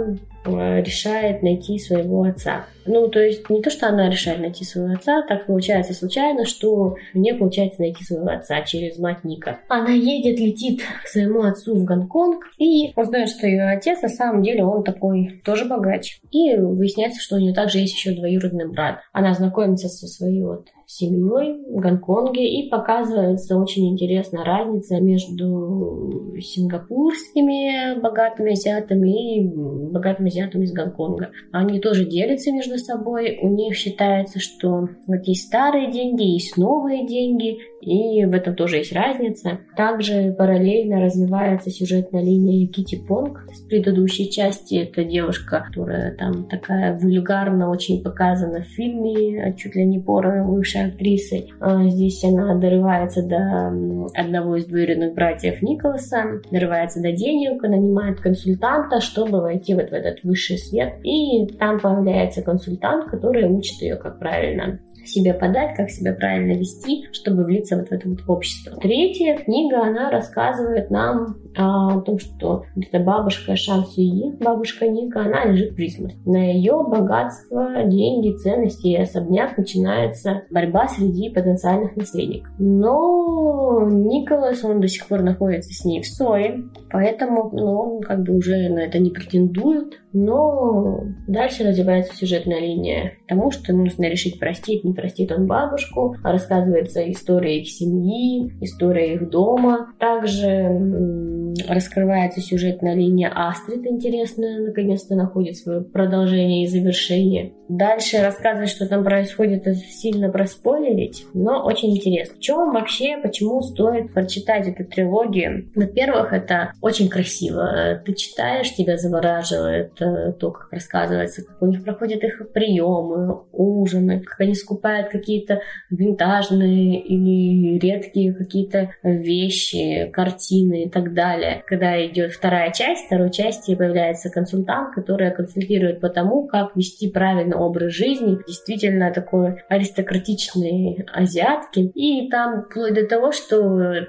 решает 0.47 1.43
найти 1.43 1.79
своего 1.79 2.23
отца. 2.23 2.65
Ну, 2.85 3.09
то 3.09 3.19
есть 3.19 3.49
не 3.49 3.61
то, 3.61 3.69
что 3.69 3.87
она 3.87 4.09
решает 4.09 4.39
найти 4.39 4.63
своего 4.63 4.93
отца, 4.93 5.21
так 5.27 5.45
получается 5.45 5.93
случайно, 5.93 6.45
что 6.45 6.95
мне 7.13 7.33
получается 7.33 7.81
найти 7.81 8.03
своего 8.03 8.29
отца 8.29 8.61
через 8.61 8.97
мать 8.97 9.23
Ника. 9.23 9.59
Она 9.67 9.91
едет, 9.91 10.39
летит 10.39 10.81
к 11.03 11.07
своему 11.07 11.43
отцу 11.43 11.75
в 11.75 11.83
Гонконг 11.83 12.45
и 12.57 12.93
узнает, 12.95 13.29
что 13.29 13.45
ее 13.45 13.63
отец 13.63 14.01
на 14.01 14.09
самом 14.09 14.41
деле 14.41 14.63
он 14.63 14.83
такой 14.83 15.41
тоже 15.43 15.65
богач. 15.65 16.19
И 16.31 16.55
выясняется, 16.55 17.21
что 17.21 17.35
у 17.35 17.39
нее 17.39 17.53
также 17.53 17.79
есть 17.79 17.95
еще 17.95 18.11
двоюродный 18.11 18.69
брат. 18.69 18.99
Она 19.11 19.33
знакомится 19.33 19.89
со 19.89 20.07
своей 20.07 20.43
вот 20.43 20.67
семьей 20.87 21.65
в 21.69 21.81
Гонконге 21.81 22.47
и 22.47 22.69
показывается 22.69 23.57
очень 23.57 23.89
интересная 23.89 24.45
разница 24.45 25.01
между 25.01 26.33
сингапурскими 26.39 27.99
богатыми 27.99 28.53
азиатами 28.53 29.35
и 29.35 29.47
богатыми 29.91 30.29
азиатами 30.29 30.63
из 30.63 30.71
Гонконга. 30.71 31.31
Они 31.51 31.81
тоже 31.81 32.05
делятся 32.05 32.53
между 32.53 32.77
собой. 32.77 33.37
У 33.41 33.49
них 33.49 33.75
считается, 33.75 34.39
что 34.39 34.87
вот 35.07 35.23
есть 35.25 35.47
старые 35.47 35.91
деньги, 35.91 36.23
есть 36.23 36.55
новые 36.55 37.05
деньги, 37.05 37.57
и 37.81 38.25
в 38.25 38.33
этом 38.33 38.55
тоже 38.55 38.77
есть 38.77 38.93
разница. 38.93 39.59
Также 39.75 40.33
параллельно 40.37 41.01
развивается 41.01 41.69
сюжетная 41.69 42.23
линия 42.23 42.67
Кити 42.67 42.99
Понг 43.07 43.45
с 43.53 43.61
предыдущей 43.61 44.29
части. 44.29 44.75
Это 44.75 45.03
девушка, 45.03 45.63
которая 45.67 46.15
там 46.15 46.47
такая 46.47 46.97
вульгарно 46.97 47.69
очень 47.69 48.03
показана 48.03 48.61
в 48.61 48.67
фильме, 48.75 49.53
чуть 49.57 49.75
ли 49.75 49.85
не 49.85 49.99
порно 49.99 50.45
бывшей 50.45 50.87
актрисой. 50.87 51.53
А 51.59 51.87
здесь 51.89 52.23
она 52.23 52.55
дорывается 52.55 53.23
до 53.23 53.67
одного 54.13 54.57
из 54.57 54.65
двоюродных 54.65 55.13
братьев 55.13 55.61
Николаса, 55.61 56.41
дорывается 56.51 57.01
до 57.01 57.11
денег, 57.11 57.61
нанимает 57.61 58.19
консультанта, 58.19 59.01
чтобы 59.01 59.41
войти 59.41 59.75
вот 59.75 59.89
в 59.89 59.93
этот 59.93 60.23
высший 60.23 60.57
свет. 60.57 60.95
И 61.03 61.45
там 61.59 61.79
появляется 61.79 62.41
консультант, 62.41 63.05
который 63.05 63.45
учит 63.45 63.81
ее, 63.81 63.95
как 63.95 64.19
правильно 64.19 64.79
себе 65.07 65.33
подать, 65.33 65.75
как 65.75 65.89
себя 65.89 66.13
правильно 66.13 66.57
вести, 66.57 67.07
чтобы 67.11 67.43
влиться 67.43 67.77
вот 67.77 67.89
в 67.89 67.91
это 67.91 68.07
вот 68.09 68.19
общество. 68.27 68.77
Третья 68.81 69.37
книга, 69.37 69.81
она 69.81 70.09
рассказывает 70.09 70.89
нам 70.89 71.37
о 71.57 72.01
том, 72.01 72.19
что 72.19 72.63
эта 72.75 72.99
бабушка 72.99 73.55
Шан 73.55 73.85
Сюи, 73.85 74.35
бабушка 74.39 74.87
Ника, 74.87 75.21
она 75.21 75.45
лежит 75.45 75.75
при 75.75 75.89
смерти. 75.89 76.17
На 76.25 76.51
ее 76.51 76.85
богатство, 76.87 77.83
деньги, 77.85 78.37
ценности 78.37 78.87
и 78.87 78.95
особняк 78.95 79.57
начинается 79.57 80.43
борьба 80.51 80.87
среди 80.87 81.29
потенциальных 81.29 81.95
наследников. 81.95 82.53
Но 82.59 83.87
Николас, 83.89 84.63
он 84.63 84.79
до 84.79 84.87
сих 84.87 85.07
пор 85.07 85.21
находится 85.21 85.71
с 85.73 85.83
ней 85.83 86.01
в 86.01 86.07
ссоре, 86.07 86.63
поэтому 86.91 87.49
ну, 87.51 87.79
он 87.79 88.01
как 88.01 88.23
бы 88.23 88.35
уже 88.35 88.69
на 88.69 88.79
это 88.79 88.99
не 88.99 89.09
претендует. 89.09 89.99
Но 90.13 91.03
дальше 91.27 91.63
развивается 91.63 92.15
сюжетная 92.15 92.59
линия 92.59 93.13
тому, 93.27 93.51
что 93.51 93.73
нужно 93.73 94.05
решить, 94.05 94.39
простить, 94.39 94.83
не 94.83 94.93
простит 94.93 95.31
он 95.31 95.45
бабушку. 95.45 96.15
Рассказывается 96.23 97.09
история 97.11 97.61
их 97.61 97.69
семьи, 97.69 98.51
история 98.61 99.13
их 99.15 99.29
дома. 99.29 99.93
Также 99.99 101.46
раскрывается 101.67 102.41
сюжетная 102.41 102.95
линия 102.95 103.31
Астрид 103.33 103.85
интересная, 103.85 104.59
наконец-то 104.59 105.15
находит 105.15 105.57
свое 105.57 105.81
продолжение 105.81 106.63
и 106.63 106.67
завершение. 106.67 107.53
Дальше 107.69 108.21
рассказывать, 108.21 108.69
что 108.69 108.87
там 108.87 109.03
происходит, 109.03 109.67
это 109.67 109.75
сильно 109.75 110.29
проспойлерить, 110.29 111.25
но 111.33 111.65
очень 111.65 111.95
интересно. 111.97 112.35
В 112.37 112.39
чем 112.39 112.71
вообще, 112.71 113.17
почему 113.21 113.61
стоит 113.61 114.13
прочитать 114.13 114.67
эту 114.67 114.85
трилогию? 114.85 115.69
Во-первых, 115.75 116.31
это 116.31 116.71
очень 116.81 117.09
красиво. 117.09 118.01
Ты 118.05 118.13
читаешь, 118.13 118.73
тебя 118.73 118.97
завораживает 118.97 120.01
э, 120.01 120.31
то, 120.39 120.51
как 120.51 120.71
рассказывается, 120.71 121.43
как 121.43 121.61
у 121.61 121.65
них 121.65 121.83
проходят 121.83 122.23
их 122.23 122.53
приемы, 122.53 123.41
ужины, 123.51 124.21
как 124.21 124.39
они 124.39 124.55
скупают 124.55 125.09
какие-то 125.09 125.61
винтажные 125.89 127.01
или 127.01 127.77
редкие 127.79 128.33
какие-то 128.33 128.91
вещи, 129.03 130.09
картины 130.13 130.83
и 130.83 130.89
так 130.89 131.13
далее. 131.13 131.46
Когда 131.65 132.05
идет 132.05 132.31
вторая 132.31 132.71
часть, 132.71 133.05
второй 133.05 133.31
части 133.31 133.75
появляется 133.75 134.29
консультант, 134.29 134.93
который 134.93 135.31
консультирует 135.31 135.99
по 135.99 136.09
тому, 136.09 136.47
как 136.47 136.75
вести 136.75 137.09
правильно 137.09 137.57
образ 137.57 137.93
жизни, 137.93 138.39
действительно 138.47 139.11
такой 139.11 139.61
аристократичный 139.69 141.05
азиатки. 141.13 141.91
И 141.93 142.29
там 142.29 142.65
вплоть 142.69 142.93
до 142.93 143.05
того, 143.05 143.31
что 143.31 143.59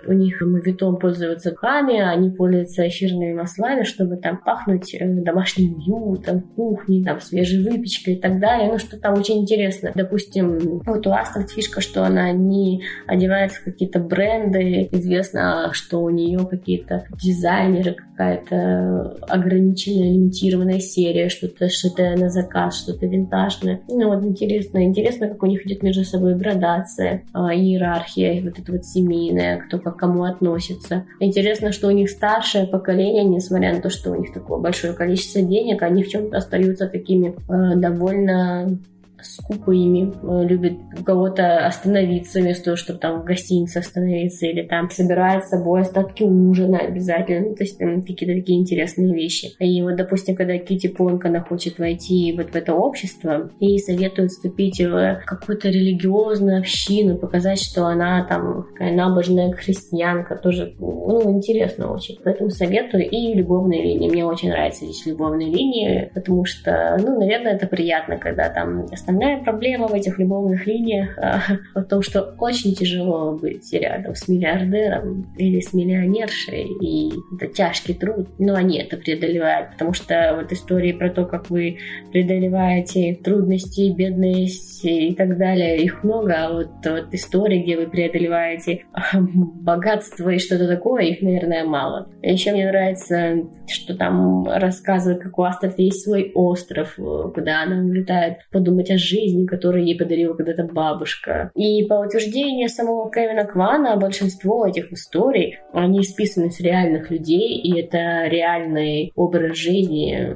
у 0.06 0.12
них 0.12 0.40
мавитон 0.40 0.98
пользуются 0.98 1.52
ками, 1.52 2.00
они 2.00 2.30
пользуются 2.30 2.86
эфирными 2.86 3.34
маслами, 3.34 3.84
чтобы 3.84 4.16
там 4.16 4.38
пахнуть 4.38 4.94
э, 4.94 5.06
домашним 5.06 5.74
уютом, 5.74 6.40
кухней, 6.40 7.04
там, 7.04 7.20
свежей 7.20 7.62
выпечкой 7.62 8.14
и 8.14 8.20
так 8.20 8.38
далее. 8.40 8.70
Ну, 8.70 8.78
что 8.78 8.98
там 8.98 9.18
очень 9.18 9.42
интересно. 9.42 9.92
Допустим, 9.94 10.80
вот 10.84 11.06
у 11.06 11.10
Астрид 11.10 11.50
фишка, 11.50 11.80
что 11.80 12.04
она 12.04 12.32
не 12.32 12.82
одевается 13.06 13.60
в 13.60 13.64
какие-то 13.64 13.98
бренды, 13.98 14.88
известно, 14.92 15.70
что 15.72 16.02
у 16.02 16.10
нее 16.10 16.46
какие-то 16.48 17.04
дизайнеры, 17.28 17.94
какая-то 17.94 19.16
ограниченная, 19.28 20.12
лимитированная 20.12 20.80
серия, 20.80 21.28
что-то 21.28 21.68
что-то 21.68 22.16
на 22.16 22.30
заказ, 22.30 22.82
что-то 22.82 23.06
винтажное. 23.06 23.80
Ну 23.88 24.08
вот 24.08 24.24
интересно, 24.24 24.84
интересно, 24.84 25.28
как 25.28 25.42
у 25.42 25.46
них 25.46 25.66
идет 25.66 25.82
между 25.82 26.04
собой 26.04 26.34
градация, 26.36 27.22
а, 27.32 27.54
иерархия, 27.54 28.42
вот 28.42 28.58
это 28.58 28.72
вот 28.72 28.84
семейная, 28.84 29.58
кто 29.58 29.78
к 29.78 29.96
кому 29.96 30.24
относится. 30.24 31.04
Интересно, 31.20 31.72
что 31.72 31.88
у 31.88 31.92
них 31.92 32.10
старшее 32.10 32.66
поколение, 32.66 33.24
несмотря 33.24 33.74
на 33.74 33.80
то, 33.80 33.90
что 33.90 34.10
у 34.10 34.14
них 34.14 34.32
такое 34.32 34.58
большое 34.58 34.92
количество 34.94 35.42
денег, 35.42 35.82
они 35.82 36.02
в 36.02 36.08
чем-то 36.08 36.38
остаются 36.38 36.88
такими 36.88 37.34
э, 37.48 37.76
довольно 37.76 38.78
скупыми, 39.22 40.12
э, 40.22 40.46
любит 40.46 40.78
кого-то 41.04 41.66
остановиться 41.66 42.40
вместо 42.40 42.64
того, 42.64 42.76
чтобы 42.76 42.98
там 42.98 43.20
в 43.20 43.24
гостинице 43.24 43.78
остановиться 43.78 44.46
или 44.46 44.62
там 44.62 44.90
собирает 44.90 45.44
с 45.44 45.50
собой 45.50 45.82
остатки 45.82 46.22
ужина 46.22 46.78
обязательно. 46.78 47.48
Ну, 47.48 47.54
то 47.54 47.64
есть 47.64 47.78
там 47.78 48.02
какие-то 48.02 48.34
такие 48.34 48.58
интересные 48.58 49.14
вещи. 49.14 49.50
И 49.58 49.82
вот, 49.82 49.96
допустим, 49.96 50.36
когда 50.36 50.58
Кити 50.58 50.88
Понка 50.88 51.28
она 51.28 51.40
хочет 51.40 51.78
войти 51.78 52.34
вот 52.36 52.50
в 52.50 52.54
это 52.56 52.74
общество 52.74 53.50
и 53.60 53.78
советует 53.78 54.30
вступить 54.30 54.80
в 54.80 55.22
какую-то 55.26 55.68
религиозную 55.68 56.58
общину, 56.58 57.16
показать, 57.16 57.60
что 57.60 57.86
она 57.86 58.24
там 58.24 58.66
такая 58.72 58.94
набожная 58.94 59.52
христианка, 59.52 60.36
тоже 60.36 60.74
ну, 60.78 61.30
интересно 61.30 61.92
очень. 61.92 62.18
Поэтому 62.22 62.50
советую 62.50 63.08
и 63.08 63.34
любовные 63.34 63.82
линии. 63.82 64.10
Мне 64.10 64.24
очень 64.24 64.50
нравятся 64.50 64.84
здесь 64.84 65.06
любовные 65.06 65.48
линии, 65.48 66.10
потому 66.14 66.44
что, 66.44 66.96
ну, 67.00 67.18
наверное, 67.18 67.54
это 67.54 67.66
приятно, 67.66 68.18
когда 68.18 68.48
там 68.48 68.86
Основная 69.08 69.42
проблема 69.42 69.88
в 69.88 69.94
этих 69.94 70.18
любовных 70.18 70.66
линиях 70.66 71.16
а, 71.16 71.40
в 71.74 71.84
том, 71.84 72.02
что 72.02 72.34
очень 72.38 72.74
тяжело 72.74 73.32
быть 73.32 73.72
рядом 73.72 74.14
с 74.14 74.28
миллиардером 74.28 75.32
или 75.38 75.60
с 75.60 75.72
миллионершей, 75.72 76.66
и 76.82 77.10
это 77.34 77.46
тяжкий 77.46 77.94
труд, 77.94 78.28
но 78.38 78.54
они 78.54 78.78
это 78.78 78.98
преодолевают, 78.98 79.70
потому 79.70 79.94
что 79.94 80.34
вот 80.36 80.52
истории 80.52 80.92
про 80.92 81.08
то, 81.08 81.24
как 81.24 81.48
вы 81.48 81.78
преодолеваете 82.12 83.14
трудности, 83.14 83.90
бедность 83.96 84.84
и 84.84 85.14
так 85.14 85.38
далее, 85.38 85.82
их 85.82 86.04
много, 86.04 86.34
а 86.36 86.52
вот, 86.52 86.68
вот 86.84 87.14
истории, 87.14 87.62
где 87.62 87.78
вы 87.78 87.86
преодолеваете 87.86 88.84
богатство 89.14 90.28
и 90.28 90.38
что-то 90.38 90.68
такое, 90.68 91.04
их, 91.04 91.22
наверное, 91.22 91.64
мало. 91.64 92.10
Еще 92.20 92.52
мне 92.52 92.66
нравится, 92.66 93.36
что 93.68 93.96
там 93.96 94.46
рассказывают, 94.46 95.22
как 95.22 95.38
у 95.38 95.44
Астрид 95.44 95.78
есть 95.78 96.04
свой 96.04 96.30
остров, 96.34 96.94
куда 96.96 97.62
она 97.62 97.82
улетает 97.82 98.40
подумать 98.52 98.90
о 98.90 98.97
жизни, 98.98 99.46
которую 99.46 99.84
ей 99.84 99.98
подарила 99.98 100.34
когда-то 100.34 100.64
бабушка. 100.64 101.50
И 101.54 101.84
по 101.84 101.94
утверждению 101.94 102.68
самого 102.68 103.10
Кевина 103.10 103.44
Квана, 103.44 103.96
большинство 103.96 104.66
этих 104.66 104.92
историй, 104.92 105.58
они 105.72 106.02
списаны 106.02 106.50
с 106.50 106.60
реальных 106.60 107.10
людей, 107.10 107.58
и 107.58 107.80
это 107.80 108.26
реальный 108.26 109.12
образ 109.14 109.56
жизни 109.56 110.28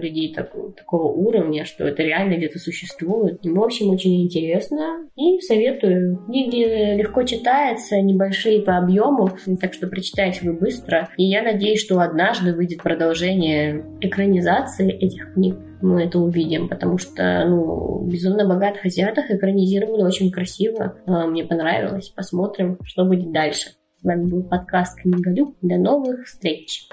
людей 0.00 0.32
так, 0.34 0.52
такого 0.76 1.12
уровня, 1.12 1.64
что 1.64 1.84
это 1.84 2.02
реально 2.02 2.36
где-то 2.36 2.58
существует. 2.58 3.40
В 3.42 3.62
общем, 3.62 3.90
очень 3.90 4.22
интересно 4.22 5.08
и 5.16 5.40
советую. 5.40 6.18
Книги 6.26 6.96
легко 6.96 7.22
читаются, 7.22 8.00
небольшие 8.00 8.62
по 8.62 8.78
объему, 8.78 9.30
так 9.60 9.74
что 9.74 9.88
прочитайте 9.88 10.40
вы 10.42 10.54
быстро. 10.54 11.08
И 11.16 11.24
я 11.24 11.42
надеюсь, 11.42 11.80
что 11.80 12.00
однажды 12.00 12.54
выйдет 12.54 12.82
продолжение 12.82 13.84
экранизации 14.00 14.92
этих 14.92 15.34
книг 15.34 15.56
мы 15.82 16.04
это 16.04 16.18
увидим, 16.18 16.68
потому 16.68 16.98
что, 16.98 17.44
ну, 17.46 18.04
«Безумно 18.06 18.48
богатых 18.48 18.86
азиатах» 18.86 19.30
экранизировали 19.30 20.02
очень 20.02 20.30
красиво. 20.30 20.96
А, 21.06 21.26
мне 21.26 21.44
понравилось. 21.44 22.08
Посмотрим, 22.08 22.78
что 22.84 23.04
будет 23.04 23.32
дальше. 23.32 23.70
С 24.00 24.04
вами 24.04 24.28
был 24.28 24.42
подкаст 24.42 24.98
«Книголюб». 25.00 25.56
До 25.62 25.76
новых 25.76 26.26
встреч! 26.26 26.88